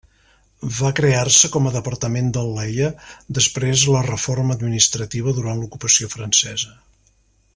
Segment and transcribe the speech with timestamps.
[0.77, 2.89] Va crear-se com a departament del Leie
[3.39, 6.77] després la reforma administrativa durant l'ocupació francesa.